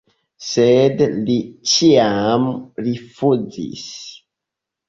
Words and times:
Sed 0.45 1.03
li 1.27 1.35
ĉiam 1.73 2.49
rifuzis. 2.87 3.85